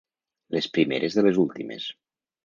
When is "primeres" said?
0.77-1.17